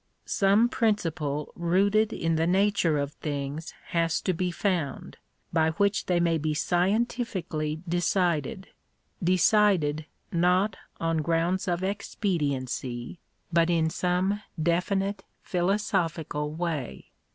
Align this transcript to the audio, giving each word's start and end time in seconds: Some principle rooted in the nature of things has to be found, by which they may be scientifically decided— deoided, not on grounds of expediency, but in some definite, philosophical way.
Some 0.25 0.67
principle 0.67 1.53
rooted 1.55 2.11
in 2.11 2.35
the 2.35 2.47
nature 2.47 2.97
of 2.97 3.11
things 3.13 3.75
has 3.89 4.19
to 4.21 4.33
be 4.33 4.49
found, 4.49 5.17
by 5.53 5.69
which 5.73 6.07
they 6.07 6.19
may 6.19 6.39
be 6.39 6.55
scientifically 6.55 7.83
decided— 7.87 8.69
deoided, 9.23 10.05
not 10.31 10.75
on 10.99 11.17
grounds 11.17 11.67
of 11.67 11.83
expediency, 11.83 13.19
but 13.53 13.69
in 13.69 13.91
some 13.91 14.41
definite, 14.59 15.23
philosophical 15.43 16.51
way. 16.51 17.11